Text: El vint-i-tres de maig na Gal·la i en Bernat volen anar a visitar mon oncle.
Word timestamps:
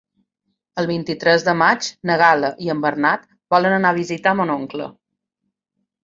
El 0.83 0.87
vint-i-tres 0.91 1.43
de 1.49 1.53
maig 1.57 1.89
na 2.09 2.15
Gal·la 2.21 2.49
i 2.67 2.71
en 2.75 2.81
Bernat 2.85 3.27
volen 3.55 3.75
anar 3.75 3.91
a 3.95 3.97
visitar 3.99 4.33
mon 4.39 4.53
oncle. 4.55 4.89